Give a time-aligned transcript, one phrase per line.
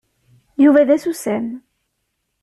[0.63, 1.47] Yuba d asusam.